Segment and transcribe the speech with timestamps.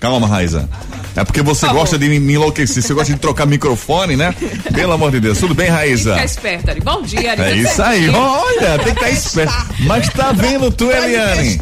[0.00, 0.68] Calma, Raíza.
[1.14, 4.32] É porque você Tá gosta de me enlouquecer, você gosta de trocar microfone, né?
[4.72, 5.38] Pelo amor de Deus.
[5.38, 6.12] Tudo bem, Raíza?
[6.14, 6.80] Fica esperta, Ari.
[6.80, 7.42] Bom dia, Ari.
[7.42, 8.08] É isso aí.
[8.08, 9.54] Olha, tem que estar esperto.
[9.80, 11.58] Mas tá vendo tu, Eliane?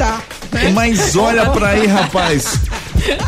[0.53, 0.71] né?
[0.75, 2.61] Mas olha pra aí, rapaz.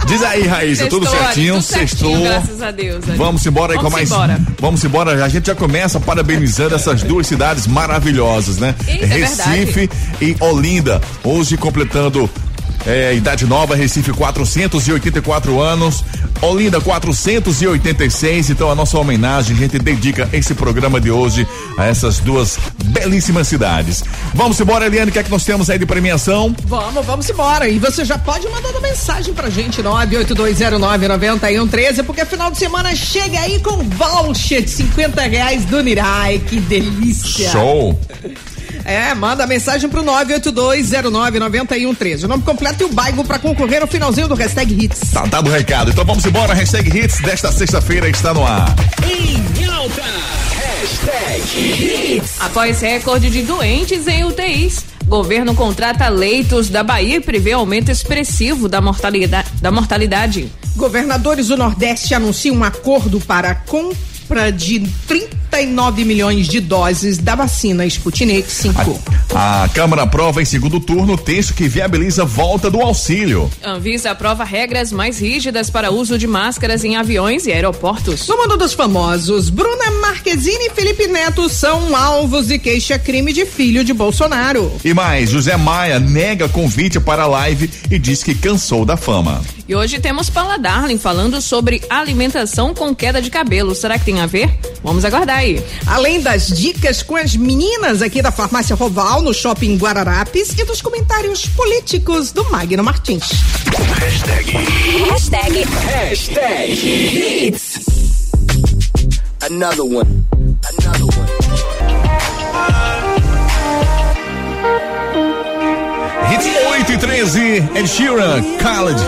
[0.07, 0.43] Diz aí,
[0.89, 1.55] tudo Sextou, Ari, certinho?
[1.55, 2.21] tudo certinho, Sextou.
[2.23, 3.05] Graças a Deus.
[3.17, 4.11] Vamos embora aí Vamos com mais.
[4.11, 4.41] embora.
[4.61, 5.25] Vamos embora.
[5.25, 8.75] A gente já começa parabenizando essas duas cidades maravilhosas, né?
[8.87, 11.01] Eita, é Recife e Olinda.
[11.25, 12.29] Hoje completando
[12.87, 16.05] é, idade nova, Recife 484 anos,
[16.41, 18.51] Olinda 486.
[18.51, 23.49] Então a nossa homenagem, a gente dedica esse programa de hoje a essas duas belíssimas
[23.49, 24.05] cidades.
[24.35, 26.55] Vamos embora, Eliane, o que é que nós temos aí de premiação?
[26.65, 27.69] Vamos, vamos embora.
[27.69, 33.41] E você já pode mandar uma mensagem pra gente, 982099113, porque final de semana chega
[33.41, 36.39] aí com voucher de 50 reais do Nirai.
[36.39, 37.51] Que delícia.
[37.51, 37.99] Show!
[38.85, 42.25] É, manda mensagem pro 982099113.
[42.25, 45.11] O nome completo e o bairro pra concorrer no finalzinho do hashtag Hits.
[45.13, 45.91] Tá dado o recado.
[45.91, 48.75] Então vamos embora, hashtag Hits desta sexta-feira está no ar.
[49.05, 50.03] Em alta.
[50.55, 52.41] Hashtag Hits.
[52.41, 58.69] Após recorde de doentes em UTIs, governo contrata leitos da Bahia e prevê aumento expressivo
[58.69, 59.49] da mortalidade.
[59.61, 60.51] Da mortalidade.
[60.77, 64.81] Governadores do Nordeste anunciam um acordo para a compra de
[65.51, 69.01] 39 milhões de doses da vacina Sputnik 5.
[69.35, 73.51] A Câmara aprova em segundo turno o texto que viabiliza a volta do auxílio.
[73.65, 78.27] Anvisa aprova regras mais rígidas para uso de máscaras em aviões e aeroportos.
[78.29, 83.85] No mundo dos famosos, Bruna Marquezine e Felipe Neto são alvos de queixa-crime de filho
[83.85, 84.73] de Bolsonaro.
[84.85, 89.43] E mais, José Maia nega convite para a live e diz que cansou da fama.
[89.69, 93.75] E hoje temos Paula Darling falando sobre alimentação com queda de cabelo.
[93.75, 94.51] Será que tem a ver?
[94.83, 95.65] Vamos aguardar aí.
[95.87, 100.83] Além das dicas com as meninas aqui da Farmácia Roval, no Shopping Guararapes, e dos
[100.83, 103.31] comentários políticos do Magno Martins.
[103.99, 104.59] Hashtag.
[105.11, 105.65] Hashtag.
[105.65, 107.81] Hashtag Hits.
[109.41, 110.27] Another one.
[110.79, 111.29] Another one.
[116.31, 117.41] Hits 8 e 13,
[117.75, 118.99] Ed Sheeran, Khaled,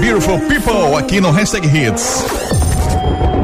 [0.00, 2.61] Beautiful People, aqui no Hashtag Hits.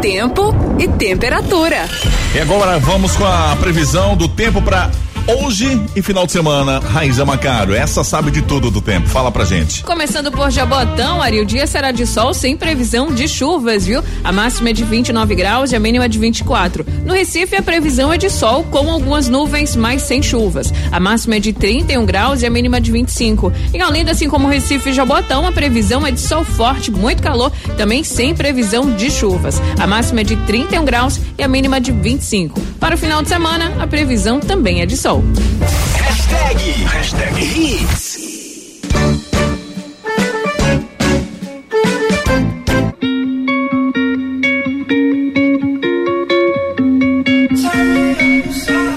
[0.01, 1.89] Tempo e temperatura.
[2.35, 4.91] E agora vamos com a previsão do tempo para
[5.29, 6.79] hoje e final de semana.
[6.79, 9.09] Raiza Macaro, essa sabe de tudo do tempo.
[9.09, 9.83] Fala pra gente.
[9.85, 14.03] Começando por Jabotão, Ari, o dia será de sol sem previsão de chuvas, viu?
[14.25, 16.85] A máxima é de 29 graus e a mínima é de 24.
[17.05, 20.73] No Recife, a previsão é de sol com algumas nuvens, mas sem chuvas.
[20.91, 23.53] A máxima é de 31 graus e a mínima de 25.
[23.75, 27.53] Em Olinda, assim como Recife e Jabotão, a previsão é de sol forte, muito calor,
[27.77, 29.61] também sem previsão de chuvas.
[29.79, 32.61] A máxima é de 31 graus e a mínima de 25.
[32.81, 35.18] Para o final de semana, a previsão também é de sol.
[35.21, 36.59] Hashtag.
[36.87, 38.19] Hashtag Hits.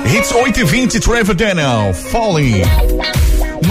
[0.05, 3.20] Hits 8 e 20, Trevor Daniel, Falling.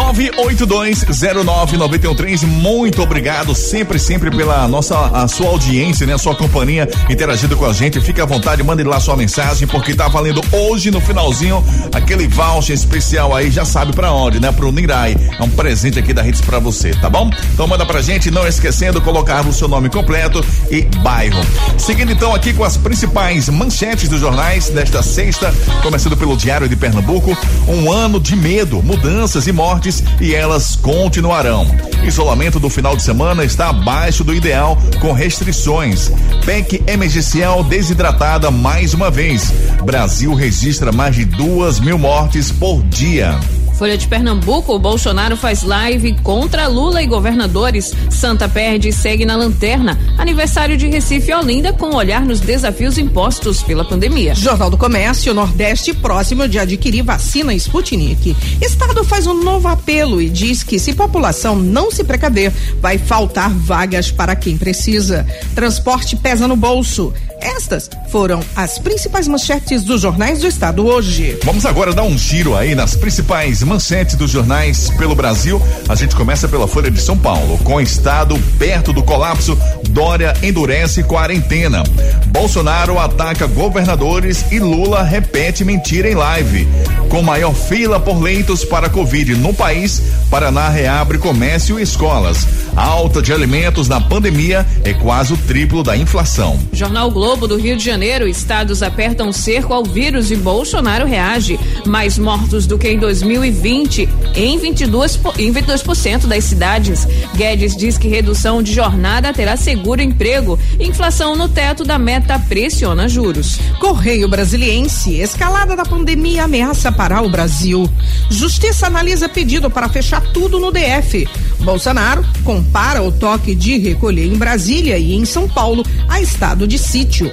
[0.00, 2.47] 982099113.
[2.47, 6.14] Muito obrigado sempre, sempre pela nossa a sua audiência, né?
[6.14, 8.00] A sua companhia interagindo com a gente.
[8.00, 11.62] Fique à vontade, mande lá sua mensagem, porque tá valendo hoje no finalzinho
[11.92, 14.50] aquele voucher especial aí, já sabe pra onde, né?
[14.52, 15.16] Pro Nirai.
[15.38, 17.30] É um presente aqui da Hits pra você, tá bom?
[17.53, 21.41] Então manda pra gente, não esquecendo colocar o seu nome completo e bairro.
[21.76, 26.76] Seguindo então aqui com as principais manchetes dos jornais desta sexta, começando pelo Diário de
[26.76, 27.36] Pernambuco,
[27.68, 29.90] um ano de medo, mudanças e mortes
[30.21, 31.66] e elas continuarão.
[32.04, 36.10] Isolamento do final de semana está abaixo do ideal, com restrições.
[36.45, 39.53] PEC emergencial desidratada mais uma vez.
[39.84, 43.39] Brasil registra mais de duas mil mortes por dia.
[43.80, 47.94] Folha de Pernambuco, Bolsonaro faz live contra Lula e governadores.
[48.10, 49.98] Santa perde e segue na lanterna.
[50.18, 54.34] Aniversário de Recife Olinda com olhar nos desafios impostos pela pandemia.
[54.34, 58.36] Jornal do Comércio, Nordeste próximo de adquirir vacina Sputnik.
[58.60, 63.48] Estado faz um novo apelo e diz que se população não se precaver, vai faltar
[63.48, 65.27] vagas para quem precisa.
[65.54, 67.15] Transporte pesa no bolso.
[67.41, 71.39] Estas foram as principais manchetes dos jornais do estado hoje.
[71.45, 75.60] Vamos agora dar um giro aí nas principais manchetes dos jornais pelo Brasil.
[75.89, 77.59] A gente começa pela Folha de São Paulo.
[77.59, 79.57] Com o estado perto do colapso,
[79.91, 81.83] Dória endurece quarentena.
[82.27, 86.69] Bolsonaro ataca governadores e Lula repete mentira em live.
[87.09, 90.01] Com maior fila por leitos para Covid no país,
[90.31, 92.47] Paraná reabre comércio e escolas.
[92.76, 96.58] A alta de alimentos na pandemia é quase o triplo da inflação.
[96.72, 101.58] Jornal Globo do Rio de Janeiro, estados apertam cerco ao vírus e Bolsonaro reage.
[101.86, 107.06] Mais mortos do que em 2020 em 22 em 22% das cidades.
[107.34, 110.58] Guedes diz que redução de jornada terá seguro emprego.
[110.78, 113.58] Inflação no teto da meta pressiona juros.
[113.78, 117.88] Correio Brasiliense, escalada da pandemia ameaça parar o Brasil.
[118.30, 121.28] Justiça analisa pedido para fechar tudo no DF.
[121.60, 122.24] Bolsonaro
[122.70, 127.28] compara o toque de recolher em Brasília e em São Paulo a estado de sítio.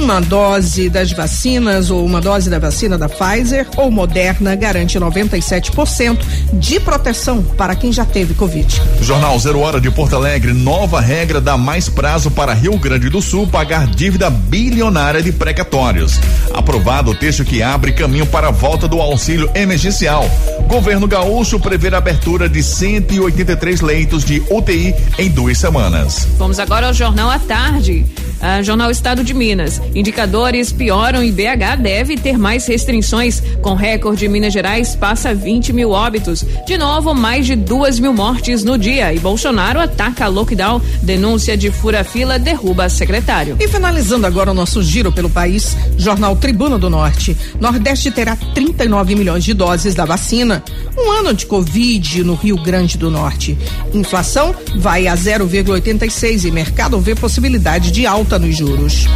[0.00, 6.18] Uma dose das vacinas ou uma dose da vacina da Pfizer ou Moderna garante 97%
[6.52, 8.80] de proteção para quem já teve Covid.
[9.02, 13.20] Jornal Zero Hora de Porto Alegre, nova regra dá mais prazo para Rio Grande do
[13.20, 16.18] Sul pagar dívida bilionária de precatórios.
[16.54, 20.24] Aprovado o texto que abre caminho para a volta do auxílio emergencial.
[20.68, 26.26] Governo gaúcho prevê a abertura de 183 leitos de UTI em duas semanas.
[26.38, 28.06] Vamos agora ao Jornal à Tarde.
[28.40, 29.80] Ah, Jornal Estado de Minas.
[29.94, 33.42] Indicadores pioram e BH deve ter mais restrições.
[33.62, 36.44] Com recorde, Minas Gerais passa 20 mil óbitos.
[36.66, 39.12] De novo, mais de duas mil mortes no dia.
[39.12, 40.80] E Bolsonaro ataca lockdown.
[41.02, 43.56] Denúncia de fura-fila derruba secretário.
[43.60, 47.36] E finalizando agora o nosso giro pelo país, Jornal Tribuna do Norte.
[47.60, 50.62] Nordeste terá 39 milhões de doses da vacina.
[50.96, 53.56] Um ano de Covid no Rio Grande do Norte.
[53.92, 59.06] Inflação vai a 0,86 e mercado vê possibilidade de alta nos juros.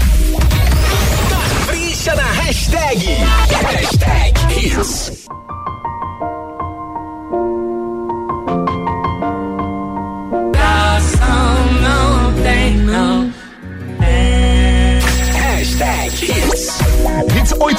[2.02, 2.99] Capricha na hashtag.
[2.99, 5.21] Hashtag Hits.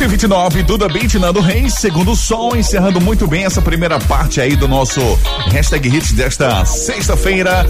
[0.03, 3.97] 8 e 29, Duda Beat, Nando Reis, segundo o sol, encerrando muito bem essa primeira
[3.99, 4.99] parte aí do nosso
[5.47, 7.65] hashtag Hits desta sexta-feira.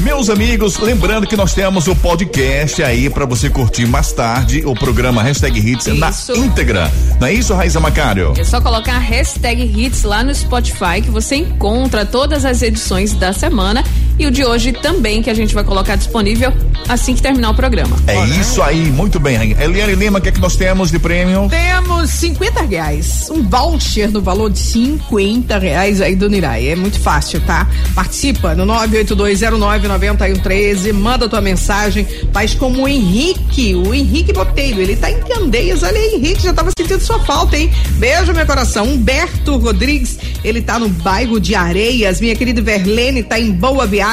[0.00, 4.74] Meus amigos, lembrando que nós temos o podcast aí para você curtir mais tarde o
[4.74, 6.36] programa hashtag Hits na Isso.
[6.36, 6.92] íntegra.
[7.18, 8.34] Não é isso, Raíza Macário?
[8.36, 13.14] É só colocar a hashtag hits lá no Spotify que você encontra todas as edições
[13.14, 13.82] da semana
[14.18, 16.52] e o de hoje também que a gente vai colocar disponível
[16.88, 17.96] assim que terminar o programa.
[18.06, 19.56] É isso aí, muito bem, Rainha.
[19.60, 21.48] Eliane Lima, o que é que nós temos de prêmio?
[21.48, 26.68] Temos 50 reais, um voucher no valor de 50 reais aí do Nirai.
[26.68, 27.68] É muito fácil, tá?
[27.94, 35.10] Participa no 982099113, manda tua mensagem, faz como o Henrique, o Henrique Botelho, ele tá
[35.10, 37.70] em Candeias, olha aí, Henrique, já tava sentindo sua falta, hein?
[37.96, 38.88] Beijo, meu coração.
[38.88, 44.07] Humberto Rodrigues, ele tá no bairro de Areias, minha querida Verlene tá em Boa Viagem,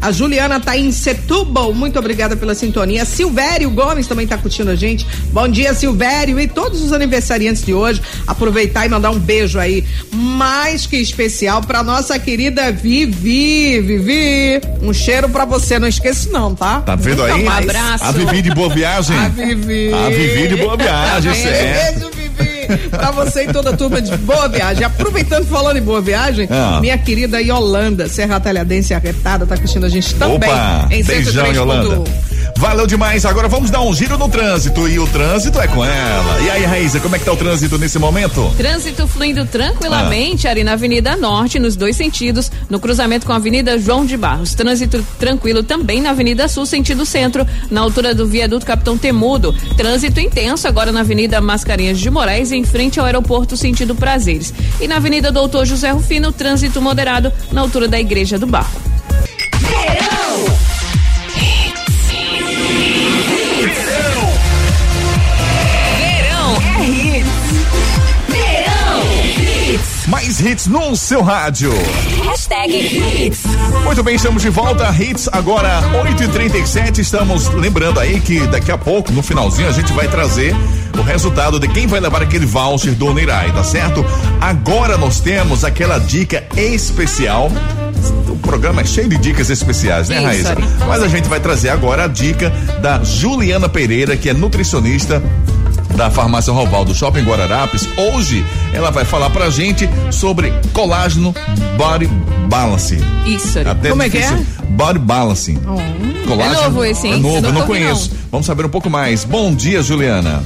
[0.00, 3.04] a Juliana tá em Setúbal, muito obrigada pela sintonia.
[3.04, 5.06] Silvério Gomes também tá curtindo a gente.
[5.32, 8.00] Bom dia, Silvério e todos os aniversariantes de hoje.
[8.26, 13.80] Aproveitar e mandar um beijo aí mais que especial pra nossa querida Vivi.
[13.80, 16.80] Vivi, um cheiro pra você, não esqueça não, tá?
[16.80, 17.44] Tá vendo Nunca aí?
[17.44, 17.68] mais.
[17.68, 18.04] abraço.
[18.04, 19.16] A Vivi de boa viagem.
[19.16, 19.92] A Vivi.
[19.92, 21.98] A Vivi de boa viagem, certo.
[22.00, 22.25] Beijo, Vivi.
[22.90, 24.84] Pra você e toda a turma de boa viagem.
[24.84, 26.78] Aproveitando falando em boa viagem, Ah.
[26.80, 30.50] minha querida Yolanda, Serra Talhadense arretada, tá curtindo a gente também.
[30.50, 32.04] Opa, em beijão, 103.1.
[32.56, 33.26] Valeu demais.
[33.26, 34.88] Agora vamos dar um giro no trânsito.
[34.88, 36.40] E o trânsito é com ela.
[36.40, 38.50] E aí, Raíza, como é que tá o trânsito nesse momento?
[38.56, 43.78] Trânsito fluindo tranquilamente ali na Avenida Norte, nos dois sentidos, no cruzamento com a Avenida
[43.78, 44.54] João de Barros.
[44.54, 49.54] Trânsito tranquilo também na Avenida Sul, sentido centro, na altura do viaduto Capitão Temudo.
[49.76, 54.52] Trânsito intenso agora na Avenida Mascarenhas de Moraes, em frente ao aeroporto, sentido Prazeres.
[54.80, 58.80] E na Avenida Doutor José Rufino, trânsito moderado na altura da Igreja do Barro.
[59.60, 60.65] Verão
[70.06, 71.72] Mais hits no seu rádio.
[72.24, 73.42] Hashtag Hits.
[73.84, 74.88] Muito bem, estamos de volta.
[74.90, 77.00] Hits agora 8h37.
[77.00, 80.54] Estamos lembrando aí que daqui a pouco, no finalzinho, a gente vai trazer
[80.96, 84.04] o resultado de quem vai levar aquele voucher do Nirai, tá certo?
[84.40, 87.50] Agora nós temos aquela dica especial.
[88.28, 90.56] O programa é cheio de dicas especiais, né, Raíssa?
[90.86, 95.20] Mas a gente vai trazer agora a dica da Juliana Pereira, que é nutricionista
[95.96, 97.88] da farmácia Roval do Shopping Guararapes.
[97.96, 101.34] Hoje ela vai falar pra gente sobre colágeno
[101.76, 102.06] body
[102.48, 102.98] balance.
[103.24, 103.58] Isso.
[103.60, 104.46] Até Como é que difícil.
[104.70, 105.58] Body balancing.
[106.28, 106.54] Colágeno.
[106.60, 107.14] É novo esse, hein?
[107.14, 108.10] É novo, eu não conheço.
[108.10, 108.18] não.
[108.32, 109.24] Vamos saber um pouco mais.
[109.24, 110.42] Bom dia, Juliana.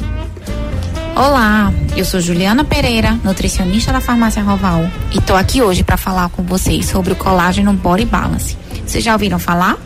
[1.16, 6.30] Olá, eu sou Juliana Pereira, nutricionista da Farmácia Roval, e estou aqui hoje para falar
[6.30, 8.56] com vocês sobre o colágeno Body Balance.
[8.90, 9.78] Vocês já ouviram falar?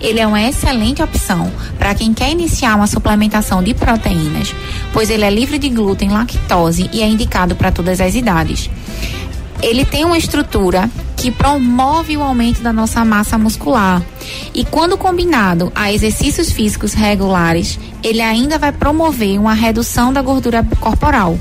[0.00, 1.50] Ele é uma excelente opção
[1.80, 4.54] para quem quer iniciar uma suplementação de proteínas,
[4.92, 8.70] pois ele é livre de glúten, lactose e é indicado para todas as idades.
[9.60, 14.00] Ele tem uma estrutura que promove o aumento da nossa massa muscular.
[14.54, 20.64] E quando combinado a exercícios físicos regulares, ele ainda vai promover uma redução da gordura
[20.78, 21.36] corporal.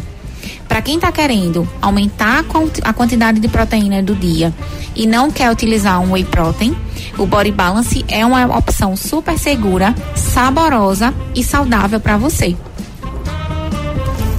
[0.72, 4.54] Para quem está querendo aumentar a quanti- a quantidade de proteína do dia
[4.96, 6.74] e não quer utilizar um whey protein,
[7.18, 12.56] o Body Balance é uma opção super segura, saborosa e saudável para você.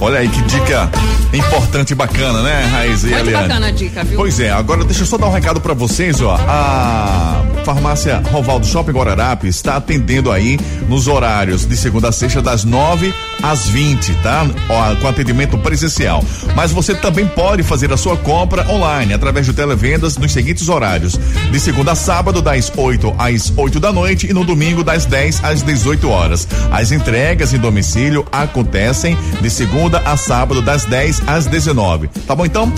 [0.01, 0.89] Olha aí que dica
[1.31, 3.47] importante e bacana, né, Raíssa e Muito Eliane?
[3.47, 4.17] bacana a dica, viu?
[4.17, 6.35] Pois é, agora deixa eu só dar um recado pra vocês, ó.
[6.47, 10.59] A farmácia Roval do Shopping Guararapes está atendendo aí
[10.89, 13.13] nos horários de segunda a sexta das 9
[13.43, 14.47] às 20, tá?
[14.69, 16.23] Ó, com atendimento presencial.
[16.55, 21.19] Mas você também pode fazer a sua compra online através de televendas nos seguintes horários:
[21.51, 25.43] de segunda a sábado das 8 às 8 da noite e no domingo das 10
[25.43, 26.47] às 18 horas.
[26.71, 32.07] As entregas em domicílio acontecem de segunda a sábado das 10 às 19.
[32.25, 32.71] Tá bom então?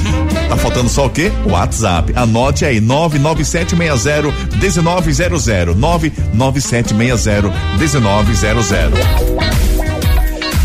[0.49, 1.31] Tá faltando só o quê?
[1.45, 2.13] WhatsApp.
[2.15, 9.74] Anote aí 99760 1900 99760 1900.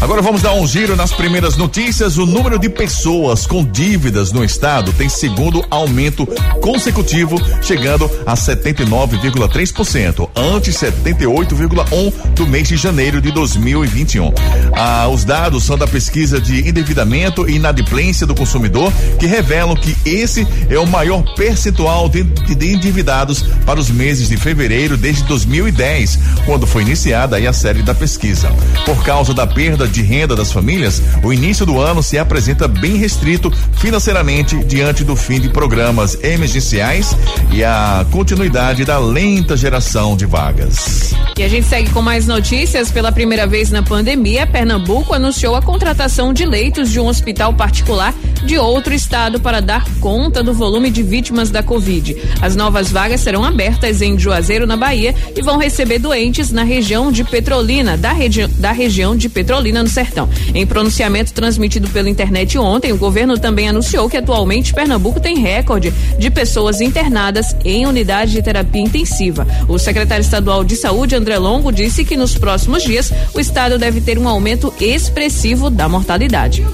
[0.00, 2.16] Agora vamos dar um giro nas primeiras notícias.
[2.16, 6.26] O número de pessoas com dívidas no estado tem segundo aumento
[6.62, 14.32] consecutivo, chegando a 79,3%, antes 78,1% do mês de janeiro de 2021.
[14.72, 19.94] Ah, os dados são da pesquisa de endividamento e inadimplência do consumidor, que revelam que
[20.08, 26.18] esse é o maior percentual de, de endividados para os meses de fevereiro desde 2010,
[26.46, 28.50] quando foi iniciada a série da pesquisa.
[28.86, 32.96] Por causa da perda de renda das famílias, o início do ano se apresenta bem
[32.96, 37.16] restrito financeiramente diante do fim de programas emergenciais
[37.52, 41.14] e a continuidade da lenta geração de vagas.
[41.36, 42.90] E a gente segue com mais notícias.
[42.90, 48.14] Pela primeira vez na pandemia, Pernambuco anunciou a contratação de leitos de um hospital particular
[48.44, 52.16] de outro estado para dar conta do volume de vítimas da Covid.
[52.40, 57.10] As novas vagas serão abertas em Juazeiro, na Bahia, e vão receber doentes na região
[57.10, 60.28] de Petrolina, da, regi da região de Petrolina, no Sertão.
[60.54, 65.92] Em pronunciamento transmitido pela internet ontem, o governo também anunciou que atualmente Pernambuco tem recorde
[66.18, 69.46] de pessoas internadas em unidade de terapia intensiva.
[69.68, 74.00] O secretário estadual de saúde, André Longo, disse que nos próximos dias o estado deve
[74.00, 76.64] ter um aumento expressivo da mortalidade.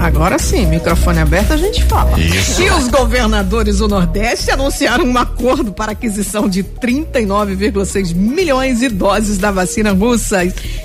[0.00, 2.18] Agora sim, microfone aberto, a gente fala.
[2.18, 2.62] Isso.
[2.62, 9.36] E os governadores do Nordeste anunciaram um acordo para aquisição de 39,6 milhões de doses
[9.36, 10.38] da vacina russa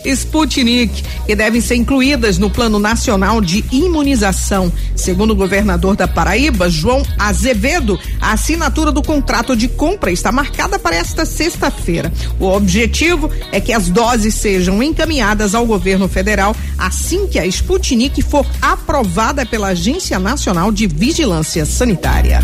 [0.04, 4.70] Sputnik, que devem ser incluídas no Plano Nacional de Imunização.
[4.98, 10.78] Segundo o governador da Paraíba, João Azevedo, a assinatura do contrato de compra está marcada
[10.78, 12.12] para esta sexta-feira.
[12.38, 18.22] O objetivo é que as doses sejam encaminhadas ao governo federal assim que a Sputnik
[18.22, 19.05] for aprovada
[19.46, 22.42] pela Agência Nacional de Vigilância Sanitária.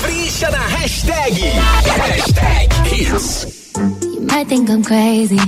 [0.00, 1.40] Capricha na hashtag.
[1.96, 3.46] Hashtag Hits.
[4.02, 5.40] You might think I'm crazy.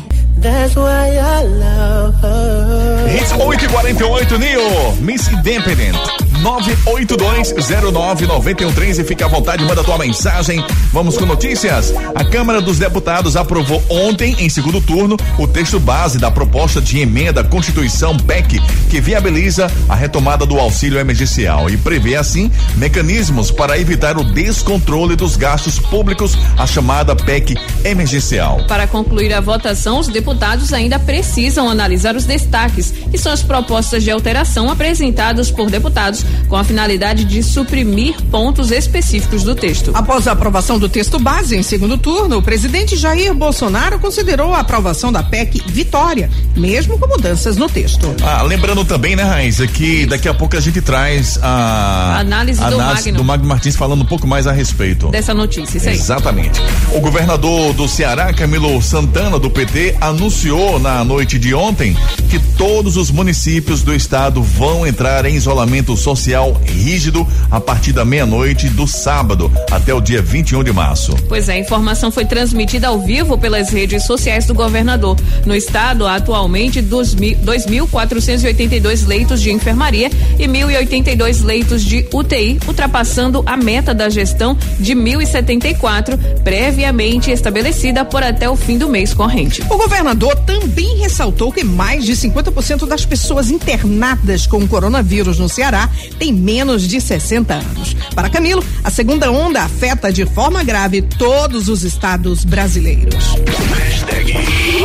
[3.09, 6.26] Hits 848 Neo, Miss Independent.
[6.37, 10.65] 982099113 fica à vontade, manda tua mensagem.
[10.93, 11.93] Vamos com notícias.
[12.15, 17.01] A Câmara dos Deputados aprovou ontem, em segundo turno, o texto base da proposta de
[17.01, 23.51] emenda à Constituição PEC, que viabiliza a retomada do auxílio emergencial e prevê, assim, mecanismos
[23.51, 28.65] para evitar o descontrole dos gastos públicos, a chamada PEC emergencial.
[28.67, 34.03] Para concluir a votação, os deputados ainda precisam analisar os destaques, que são as propostas
[34.03, 39.91] de alteração apresentadas por deputados com a finalidade de suprimir pontos específicos do texto.
[39.95, 44.61] Após a aprovação do texto base em segundo turno, o presidente Jair Bolsonaro considerou a
[44.61, 48.15] aprovação da PEC vitória, mesmo com mudanças no texto.
[48.23, 52.79] Ah, lembrando também, né, Raíssa, que daqui a pouco a gente traz a Análise do
[52.79, 53.13] Magno.
[53.19, 55.09] do Magno Martins falando um pouco mais a respeito.
[55.09, 55.95] Dessa notícia, isso aí.
[55.95, 56.61] Exatamente.
[56.93, 61.97] O governador do Ceará, Camilo Santana, do PT, anunciou na noite de ontem
[62.29, 66.16] que todos os municípios do estado vão entrar em isolamento social
[66.65, 71.15] rígido a partir da meia-noite do sábado até o dia 21 de março.
[71.29, 75.17] Pois é, a informação foi transmitida ao vivo pelas redes sociais do governador.
[75.45, 83.57] No estado, há atualmente 2.482 leitos de enfermaria e 1.082 leitos de UTI, ultrapassando a
[83.57, 89.63] meta da gestão de 1.074, previamente estabelecida por até o fim do mês corrente.
[89.71, 95.49] O governador também ressaltou que mais de 50% das pessoas internadas com o coronavírus no
[95.49, 97.97] Ceará têm menos de 60 anos.
[98.15, 103.37] Para Camilo, a segunda onda afeta de forma grave todos os estados brasileiros.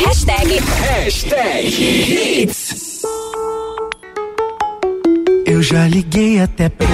[0.06, 0.60] Hashtag.
[0.60, 3.02] Hashtag Hits.
[5.46, 6.88] Eu já liguei até pra.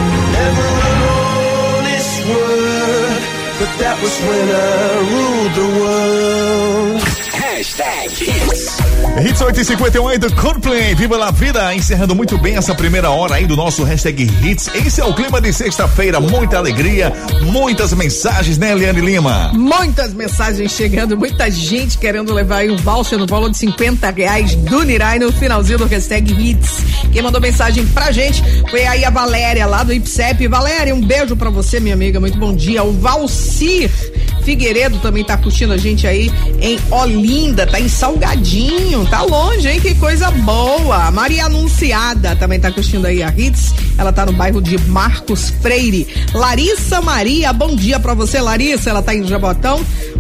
[7.34, 8.77] Hashtag Hits.
[9.20, 13.84] Hits 858 Coldplay, Viva la Vida, encerrando muito bem essa primeira hora aí do nosso
[13.84, 14.70] hashtag Hits.
[14.74, 17.12] Esse é o clima de sexta-feira, muita alegria,
[17.42, 19.52] muitas mensagens, né, Eliane Lima?
[19.54, 24.56] Muitas mensagens chegando, muita gente querendo levar aí um voucher no valor de 50 reais
[24.56, 26.84] do Nirai no finalzinho do hashtag Hits.
[27.12, 30.48] Quem mandou mensagem pra gente foi aí a Valéria, lá do IPSEP.
[30.48, 32.84] Valéria, um beijo pra você, minha amiga, muito bom dia.
[32.84, 33.90] O Valcir
[34.48, 39.78] Figueiredo também tá curtindo a gente aí em Olinda, tá em Salgadinho, tá longe, hein?
[39.78, 41.12] Que coisa boa.
[41.12, 43.74] Maria Anunciada também tá curtindo aí a Hits.
[43.98, 46.08] Ela tá no bairro de Marcos Freire.
[46.34, 48.90] Larissa Maria, bom dia pra você, Larissa.
[48.90, 49.80] Ela tá em Jabotão.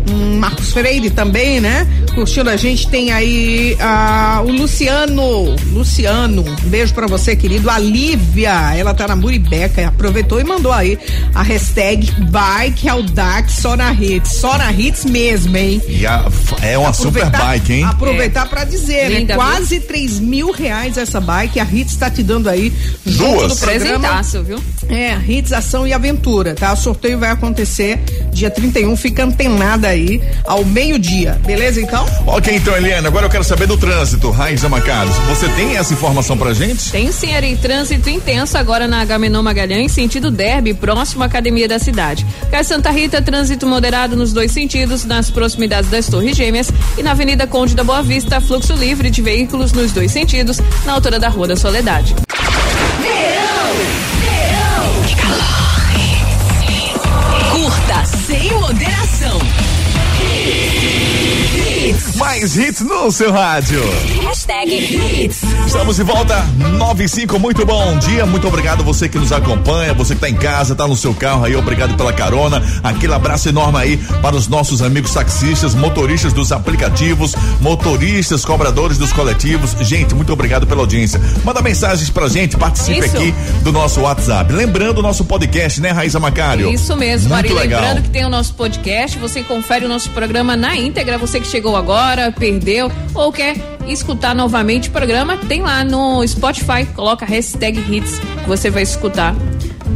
[0.09, 1.85] Hum, Marcos Freire também, né?
[2.15, 2.87] Curtindo a gente.
[2.87, 5.55] Tem aí ah, o Luciano.
[5.71, 7.69] Luciano, um beijo pra você, querido.
[7.69, 9.87] A Lívia, ela tá na Muribeca.
[9.87, 10.97] Aproveitou e mandou aí
[11.35, 14.31] a hashtag Bike Audax só na Hits.
[14.37, 15.81] Só na Hits mesmo, hein?
[15.87, 16.25] E a-
[16.61, 17.83] é uma super bike, hein?
[17.83, 19.43] Aproveitar pra dizer, Linda, né?
[19.43, 19.51] viu?
[19.51, 21.59] Quase 3 mil reais essa bike.
[21.59, 22.71] A Hits tá te dando aí.
[23.05, 23.59] junto Duas.
[23.67, 24.59] Presentaço, viu?
[24.89, 26.73] É, Hits, Ação e Aventura, tá?
[26.73, 27.99] O sorteio vai acontecer
[28.31, 28.95] dia 31.
[28.95, 31.39] Fica antenada aí ao meio-dia.
[31.45, 32.05] Beleza, então?
[32.25, 34.31] Ok, então, Eliane, agora eu quero saber do trânsito.
[34.31, 36.91] Raiza Macaros, você tem essa informação pra gente?
[36.91, 41.79] Tem sim, Ari, trânsito intenso agora na Agamenon Magalhães, sentido Derby, próximo à academia da
[41.79, 42.25] cidade.
[42.49, 47.11] Cais Santa Rita, trânsito moderado nos dois sentidos, nas proximidades das Torres Gêmeas e na
[47.11, 51.29] Avenida Conde da Boa Vista, fluxo livre de veículos nos dois sentidos, na altura da
[51.29, 52.15] Rua da Soledade.
[57.51, 59.39] Curta sem moderação.
[62.17, 63.81] Mais hits no seu rádio.
[64.47, 65.41] Hashtag Hits.
[65.65, 66.41] Estamos de volta,
[66.77, 70.73] 95, muito bom dia, muito obrigado você que nos acompanha, você que tá em casa,
[70.73, 74.81] tá no seu carro aí, obrigado pela carona, aquele abraço enorme aí para os nossos
[74.81, 81.61] amigos taxistas, motoristas dos aplicativos, motoristas, cobradores dos coletivos, gente, muito obrigado pela audiência, manda
[81.61, 83.17] mensagens pra gente, participe Isso.
[83.17, 83.33] aqui
[83.63, 86.73] do nosso WhatsApp, lembrando o nosso podcast, né Raíza Macário?
[86.73, 87.81] Isso mesmo, muito legal.
[87.81, 91.47] Lembrando que tem o nosso podcast, você confere o nosso programa na íntegra, você que
[91.47, 97.79] chegou agora, perdeu ou quer escutar novamente o programa, tem lá no Spotify, coloca hashtag
[97.89, 99.35] hits, que você vai escutar.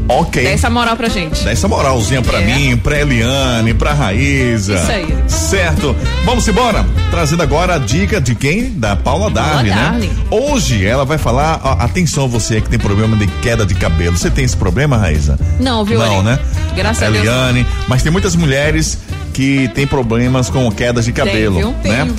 [0.07, 0.43] Ok.
[0.43, 1.43] Dá essa moral pra gente.
[1.43, 2.45] Dá essa moralzinha pra É.
[2.45, 4.75] mim, pra Eliane, pra Raíza.
[4.75, 5.17] Isso aí.
[5.27, 5.95] Certo.
[6.25, 6.85] Vamos embora.
[7.09, 8.71] Trazendo agora a dica de quem?
[8.71, 9.75] Da Paula Darling, né?
[9.75, 10.11] Darling.
[10.29, 14.17] Hoje ela vai falar, ó, atenção você que tem problema de queda de cabelo.
[14.17, 15.37] Você tem esse problema, Raíza?
[15.59, 16.23] Não, viu, Não, Ari?
[16.25, 16.39] né?
[16.75, 17.17] Graças a Deus.
[17.25, 18.97] Eliane, mas tem muitas mulheres
[19.33, 21.69] que têm problemas com quedas de cabelo, viu?
[21.69, 21.75] né?
[21.83, 22.15] Tenho.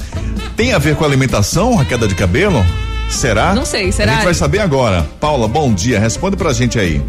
[0.57, 2.65] Tem a ver com a alimentação, a queda de cabelo?
[3.09, 3.55] Será?
[3.55, 4.13] Não sei, será?
[4.13, 5.07] A gente vai saber agora.
[5.21, 5.99] Paula, bom dia.
[5.99, 7.03] Responde pra gente aí.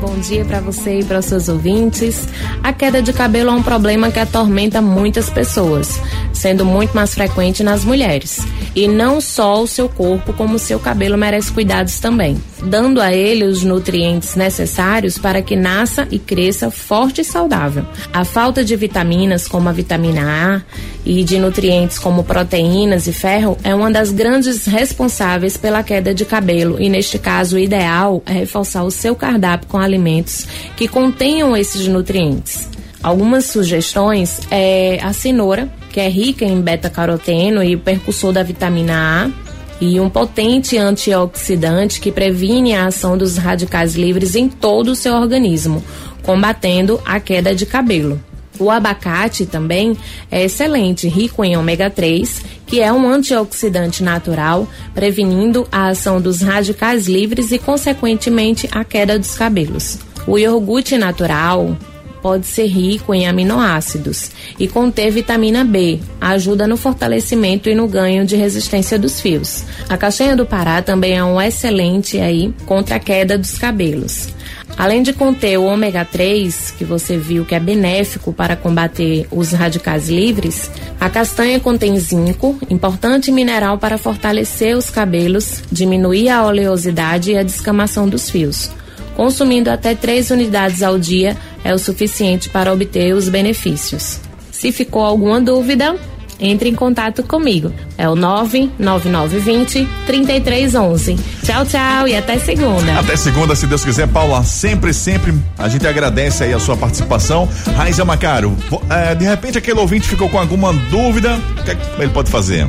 [0.00, 2.26] Bom dia para você e para os seus ouvintes.
[2.62, 6.00] A queda de cabelo é um problema que atormenta muitas pessoas,
[6.32, 8.40] sendo muito mais frequente nas mulheres.
[8.74, 13.12] E não só o seu corpo, como o seu cabelo merece cuidados também, dando a
[13.12, 17.84] ele os nutrientes necessários para que nasça e cresça forte e saudável.
[18.12, 20.62] A falta de vitaminas, como a vitamina A,
[21.04, 26.24] e de nutrientes como proteínas e ferro é uma das grandes responsáveis pela queda de
[26.24, 30.46] cabelo e neste caso o ideal é reforçar o seu cardápio com alimentos
[30.76, 32.68] que contenham esses nutrientes.
[33.02, 39.24] Algumas sugestões é a cenoura, que é rica em beta-caroteno e o percussor da vitamina
[39.24, 39.49] A,
[39.80, 45.14] e um potente antioxidante que previne a ação dos radicais livres em todo o seu
[45.14, 45.82] organismo,
[46.22, 48.20] combatendo a queda de cabelo.
[48.58, 49.96] O abacate também
[50.30, 56.42] é excelente, rico em ômega 3, que é um antioxidante natural, prevenindo a ação dos
[56.42, 59.98] radicais livres e, consequentemente, a queda dos cabelos.
[60.26, 61.74] O iogurte natural
[62.22, 68.24] pode ser rico em aminoácidos e conter vitamina B, ajuda no fortalecimento e no ganho
[68.24, 69.64] de resistência dos fios.
[69.88, 74.28] A castanha do Pará também é um excelente aí contra a queda dos cabelos.
[74.76, 79.52] Além de conter o ômega 3, que você viu que é benéfico para combater os
[79.52, 87.32] radicais livres, a castanha contém zinco, importante mineral para fortalecer os cabelos, diminuir a oleosidade
[87.32, 88.70] e a descamação dos fios.
[89.14, 94.20] Consumindo até 3 unidades ao dia é o suficiente para obter os benefícios.
[94.50, 95.96] Se ficou alguma dúvida,
[96.40, 97.72] entre em contato comigo.
[97.98, 101.16] É o 99920 3311.
[101.44, 102.98] Tchau, tchau e até segunda.
[102.98, 104.08] Até segunda, se Deus quiser.
[104.08, 107.48] Paula, sempre, sempre a gente agradece aí a sua participação.
[107.76, 108.56] Raiza Macaro,
[108.88, 112.30] é, de repente aquele ouvinte ficou com alguma dúvida, o que, é que ele pode
[112.30, 112.66] fazer?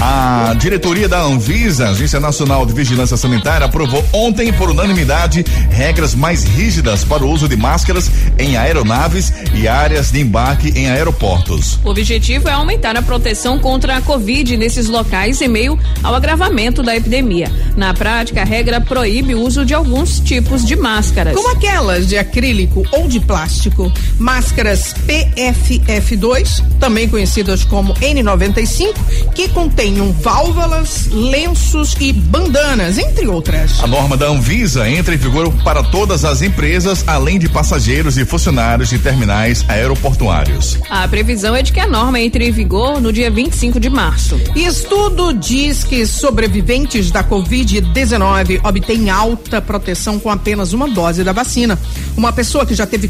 [0.06, 6.44] A diretoria da Anvisa, Agência Nacional de Vigilância Sanitária, aprovou ontem, por unanimidade, regras mais
[6.44, 11.80] rígidas para o uso de máscaras em aeronaves e áreas de embarque em aeroportos.
[11.84, 16.84] O objetivo é aumentar a proteção contra a Covid nesses locais em meio ao agravamento
[16.84, 17.52] da epidemia.
[17.78, 21.36] Na prática, a regra proíbe o uso de alguns tipos de máscaras.
[21.36, 23.73] Como aquelas de acrílico ou de plástico.
[24.20, 28.94] Máscaras PFF2, também conhecidas como N95,
[29.34, 33.84] que contenham válvulas, lenços e bandanas, entre outras.
[33.84, 38.26] A norma da Anvisa entra em vigor para todas as empresas, além de passageiros e
[38.26, 40.78] funcionários de terminais aeroportuários.
[40.90, 44.40] A previsão é de que a norma entre em vigor no dia 25 de março.
[44.56, 51.78] Estudo diz que sobreviventes da Covid-19 obtêm alta proteção com apenas uma dose da vacina.
[52.16, 53.08] Uma pessoa que já teve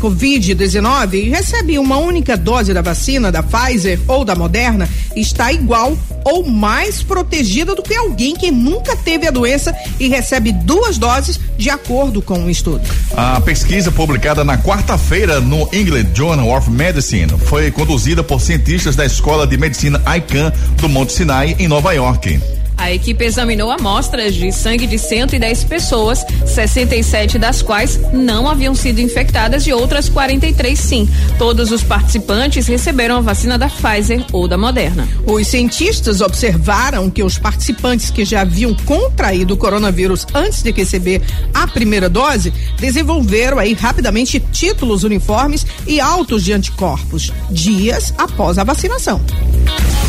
[0.54, 5.98] Covid-19 e recebe uma única dose da vacina da Pfizer ou da Moderna está igual
[6.24, 11.40] ou mais protegida do que alguém que nunca teve a doença e recebe duas doses,
[11.58, 12.82] de acordo com o estudo.
[13.16, 19.06] A pesquisa publicada na quarta-feira no England Journal of Medicine foi conduzida por cientistas da
[19.06, 22.40] Escola de Medicina ICANN do Monte Sinai, em Nova York.
[22.84, 29.00] A equipe examinou amostras de sangue de 110 pessoas, 67 das quais não haviam sido
[29.00, 31.10] infectadas e outras 43 sim.
[31.38, 35.08] Todos os participantes receberam a vacina da Pfizer ou da Moderna.
[35.26, 41.22] Os cientistas observaram que os participantes que já haviam contraído o coronavírus antes de receber
[41.54, 48.66] a primeira dose desenvolveram aí rapidamente títulos uniformes e altos de anticorpos dias após a
[48.66, 49.22] vacinação.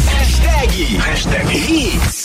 [0.09, 2.24] Hashtag, hashtag Hits.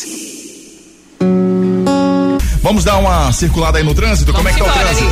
[2.69, 4.32] Vamos dar uma circulada aí no trânsito?
[4.32, 5.10] Como é que tá o trânsito?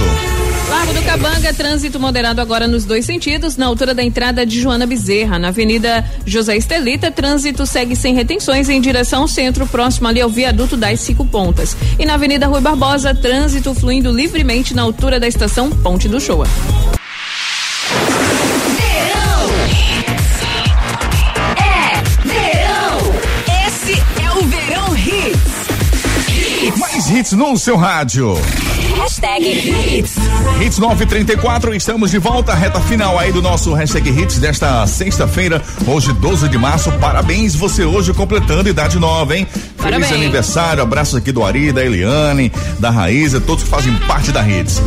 [0.70, 4.86] Largo do Cabanga, trânsito moderado agora nos dois sentidos, na altura da entrada de Joana
[4.86, 5.40] Bezerra.
[5.40, 10.30] Na Avenida José Estelita, trânsito segue sem retenções em direção ao centro, próximo ali ao
[10.30, 11.76] viaduto das Cinco Pontas.
[11.98, 16.46] E na Avenida Rui Barbosa, trânsito fluindo livremente na altura da estação Ponte do Shoa.
[27.18, 27.32] Hits.
[27.32, 28.36] No seu rádio.
[28.96, 30.18] Hashtag Hits.
[30.62, 36.14] Hits 934, estamos de volta, reta final aí do nosso hashtag Hits desta sexta-feira, hoje
[36.14, 36.92] 12 de março.
[37.00, 39.48] Parabéns, você hoje completando idade nova, hein?
[39.52, 40.12] Feliz Parabéns.
[40.12, 44.80] aniversário, abraços aqui do Ari, da Eliane, da Raíza, todos que fazem parte da Hits.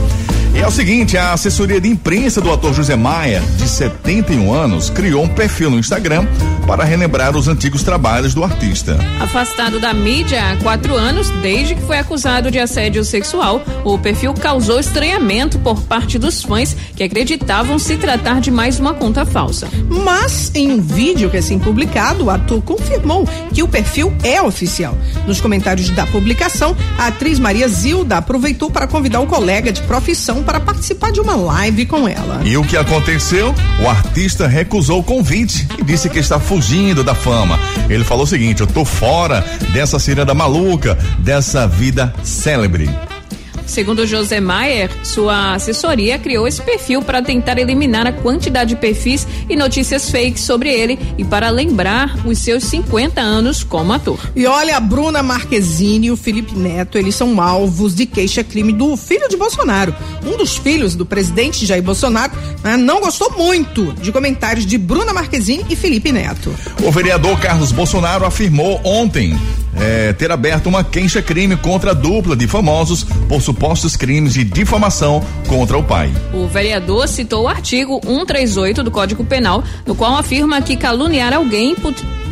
[0.60, 4.90] E é o seguinte, a assessoria de imprensa do ator José Maia, de 71 anos,
[4.90, 6.26] criou um perfil no Instagram
[6.66, 8.98] para relembrar os antigos trabalhos do artista.
[9.18, 14.34] Afastado da mídia há quatro anos, desde que foi acusado de assédio sexual, o perfil
[14.34, 19.66] causou estranhamento por parte dos fãs que acreditavam se tratar de mais uma conta falsa.
[19.88, 24.96] Mas, em um vídeo recém-publicado, o ator confirmou que o perfil é oficial.
[25.26, 30.42] Nos comentários da publicação, a atriz Maria Zilda aproveitou para convidar o colega de profissão
[30.50, 32.40] para participar de uma live com ela.
[32.44, 33.54] E o que aconteceu?
[33.84, 37.56] O artista recusou o convite e disse que está fugindo da fama.
[37.88, 42.90] Ele falou o seguinte: eu tô fora dessa ciranda maluca, dessa vida célebre.
[43.70, 49.24] Segundo José Maier, sua assessoria criou esse perfil para tentar eliminar a quantidade de perfis
[49.48, 54.18] e notícias fakes sobre ele e para lembrar os seus 50 anos como ator.
[54.34, 58.96] E olha, a Bruna Marquezine e o Felipe Neto, eles são alvos de queixa-crime do
[58.96, 59.94] filho de Bolsonaro.
[60.26, 62.32] Um dos filhos do presidente Jair Bolsonaro
[62.64, 66.52] né, não gostou muito de comentários de Bruna Marquezine e Felipe Neto.
[66.82, 69.38] O vereador Carlos Bolsonaro afirmou ontem
[69.76, 75.22] é, ter aberto uma queixa-crime contra a dupla de famosos por supostos crimes de difamação
[75.46, 76.10] contra o pai.
[76.32, 81.76] O vereador citou o artigo 138 do Código Penal, no qual afirma que caluniar alguém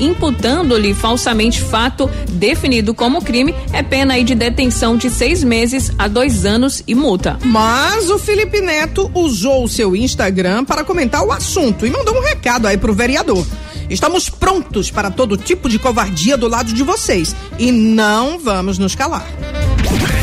[0.00, 6.08] imputando-lhe falsamente fato definido como crime é pena aí de detenção de seis meses a
[6.08, 7.38] dois anos e multa.
[7.44, 12.22] Mas o Felipe Neto usou o seu Instagram para comentar o assunto e mandou um
[12.22, 13.46] recado aí pro vereador.
[13.90, 18.94] Estamos prontos para todo tipo de covardia do lado de vocês e não vamos nos
[18.94, 19.26] calar.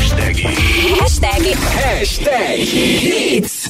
[0.06, 0.65] Hashtag.
[0.86, 1.42] Hashtag.
[1.82, 2.58] Hashtag.
[2.60, 3.66] Hits.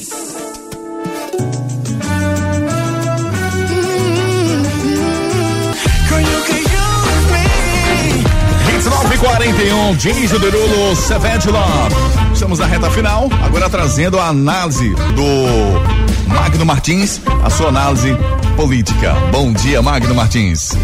[8.67, 11.95] Hits 941, Jason Derulo, Savage Love.
[12.33, 18.15] Estamos na reta final, agora trazendo a análise do Magno Martins, a sua análise
[18.55, 19.15] política.
[19.31, 20.77] Bom dia, Magno Martins.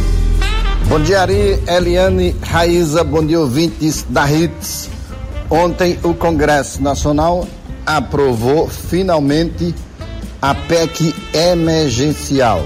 [0.89, 4.92] Bom dia, Ari, Eliane, Raíza, bom dia, ouvintes da Hits.
[5.53, 7.47] Ontem o Congresso Nacional
[7.85, 9.75] aprovou finalmente
[10.41, 12.65] a PEC emergencial,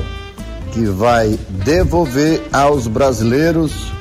[0.71, 3.91] que vai devolver aos brasileiros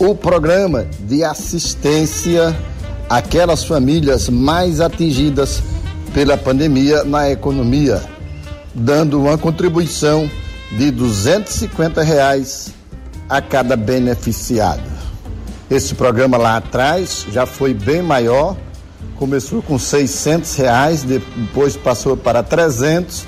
[0.00, 2.52] o programa de assistência
[3.08, 5.62] àquelas famílias mais atingidas
[6.12, 8.02] pela pandemia na economia,
[8.74, 10.28] dando uma contribuição
[10.76, 12.74] de 250 reais
[13.28, 14.95] a cada beneficiado.
[15.68, 18.56] Esse programa lá atrás já foi bem maior,
[19.16, 23.26] começou com 600 reais, depois passou para 300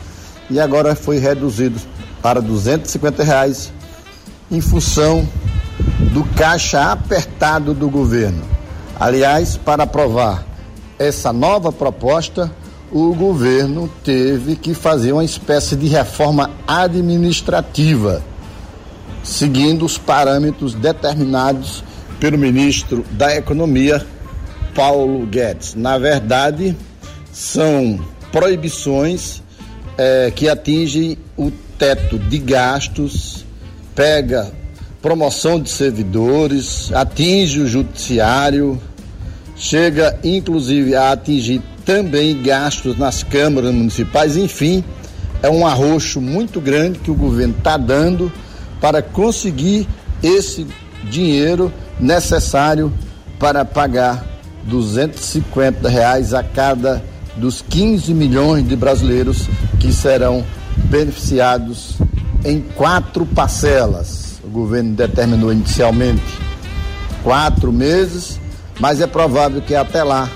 [0.48, 1.80] e agora foi reduzido
[2.22, 3.72] para 250 reais
[4.50, 5.28] em função
[6.12, 8.44] do caixa apertado do governo.
[9.00, 10.46] Aliás, para aprovar
[10.96, 12.50] essa nova proposta,
[12.92, 18.22] o governo teve que fazer uma espécie de reforma administrativa,
[19.24, 21.82] seguindo os parâmetros determinados
[22.20, 24.04] pelo ministro da Economia,
[24.74, 25.74] Paulo Guedes.
[25.74, 26.76] Na verdade,
[27.32, 28.00] são
[28.32, 29.42] proibições
[29.96, 33.44] eh, que atingem o teto de gastos,
[33.94, 34.52] pega
[35.00, 38.80] promoção de servidores, atinge o judiciário,
[39.56, 44.84] chega inclusive a atingir também gastos nas câmaras municipais, enfim,
[45.42, 48.30] é um arroxo muito grande que o governo está dando
[48.80, 49.86] para conseguir
[50.22, 50.66] esse
[51.10, 52.92] dinheiro necessário
[53.38, 54.24] para pagar
[54.64, 57.02] 250 reais a cada
[57.36, 60.44] dos 15 milhões de brasileiros que serão
[60.84, 61.96] beneficiados
[62.44, 64.40] em quatro parcelas.
[64.44, 66.22] O governo determinou inicialmente
[67.22, 68.40] quatro meses,
[68.80, 70.28] mas é provável que até lá,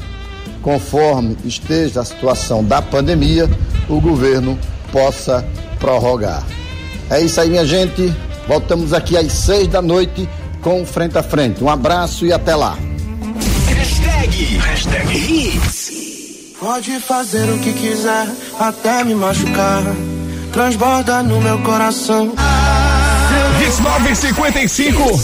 [0.60, 3.48] conforme esteja a situação da pandemia,
[3.88, 4.58] o governo
[4.92, 5.44] possa
[5.78, 6.44] prorrogar.
[7.10, 8.14] É isso aí, minha gente.
[8.46, 10.28] Voltamos aqui às seis da noite
[10.62, 11.62] com Frente a Frente.
[11.62, 12.78] Um abraço e até lá.
[13.66, 14.58] Hashtag.
[14.58, 15.92] Hashtag Hits.
[16.58, 19.82] Pode fazer o que quiser, até me machucar.
[20.52, 22.32] Transborda no meu coração.
[23.80, 25.20] 1955.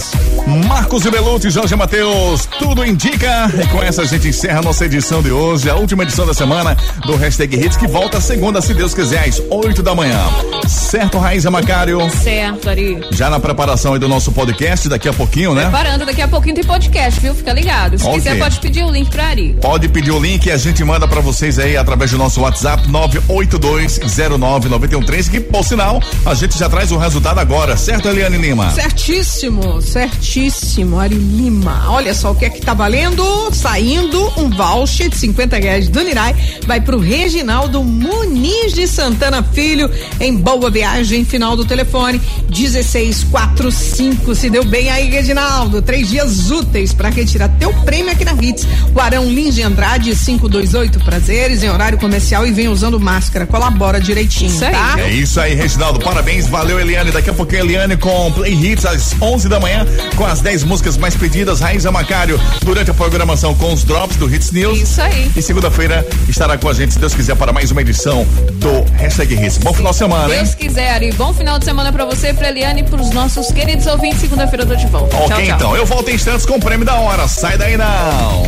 [0.67, 3.51] Marcos e Belucci, Jorge Matheus, tudo indica.
[3.63, 6.33] E com essa a gente encerra a nossa edição de hoje, a última edição da
[6.33, 10.19] semana do Hashtag Hits, que volta segunda, se Deus quiser, às 8 da manhã.
[10.67, 11.99] Certo, Raíza Macário?
[12.23, 12.99] Certo, Ari.
[13.11, 15.63] Já na preparação aí do nosso podcast, daqui a pouquinho, né?
[15.63, 17.35] Preparando, daqui a pouquinho tem podcast, viu?
[17.35, 17.99] Fica ligado.
[17.99, 18.15] Se Ok.
[18.19, 19.55] quiser, pode pedir o link pra Ari.
[19.61, 22.89] Pode pedir o link e a gente manda pra vocês aí através do nosso WhatsApp
[22.89, 28.71] 982099113, que por sinal a gente já traz o resultado agora, certo, Eliane Lima?
[28.71, 31.85] Certíssimo, certíssimo, Ari Lima.
[31.89, 33.23] Olha só o que é que tá valendo,
[33.53, 36.35] saindo um voucher de 50 reais do Nirai,
[36.67, 44.49] vai pro Reginaldo Muniz de Santana Filho, em boa viagem, final do telefone, 1645, se
[44.51, 49.01] deu bem aí, Reginaldo, três dias úteis pra retirar teu prêmio aqui na Hits, o
[49.01, 54.59] Arão Lins de Andrade, 528 prazeres, em horário comercial e vem usando máscara, colabora direitinho,
[54.59, 54.95] tá?
[54.99, 56.01] É isso aí, Reginaldo.
[56.01, 57.11] Parabéns, valeu, Eliane.
[57.11, 59.87] Daqui a pouquinho, Eliane com com Play Hits às 11 da manhã,
[60.17, 61.61] com as 10 músicas mais pedidas.
[61.61, 64.79] Raíza Macário, durante a programação com os drops do Hits News.
[64.81, 65.31] Isso aí.
[65.35, 69.35] E segunda-feira estará com a gente, se Deus quiser, para mais uma edição do Hashtag
[69.35, 69.59] Hits.
[69.59, 70.43] Bom final de semana, hein?
[70.43, 71.13] Deus quiser, Ari.
[71.13, 74.21] Bom final de semana pra você, pra Eliane e pros nossos queridos ouvintes.
[74.21, 75.17] Segunda-feira eu tô de volta.
[75.17, 75.57] Ok, tchau, tchau.
[75.57, 75.77] então.
[75.77, 77.27] Eu volto em instantes com o prêmio da hora.
[77.27, 78.47] Sai daí não.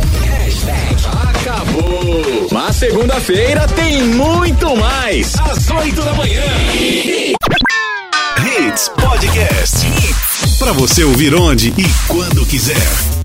[1.41, 2.47] Acabou.
[2.51, 5.33] Mas segunda-feira tem muito mais.
[5.39, 6.43] Às 8 da manhã.
[8.51, 9.87] Hits Podcast.
[10.59, 13.20] Pra você ouvir onde e quando quiser.